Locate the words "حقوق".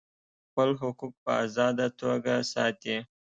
0.81-1.13